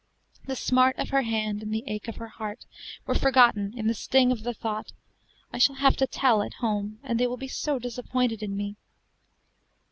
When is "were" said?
3.05-3.13